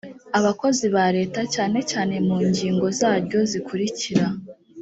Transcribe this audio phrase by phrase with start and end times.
[0.39, 4.25] abakozi ba leta cyane cyane mu ngingo zaryo zikurikira: